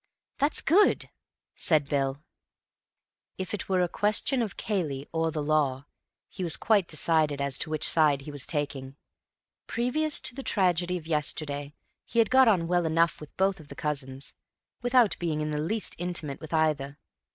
[0.39, 1.11] "That's good,"
[1.53, 2.23] said Bill.
[3.37, 5.85] If it were a question of Cayley or the Law,
[6.27, 8.95] he was quite decided as to which side he was taking.
[9.67, 13.67] Previous to the tragedy of yesterday he had got on well enough with both of
[13.67, 14.33] the cousins,
[14.81, 16.97] without being in the least intimate with either.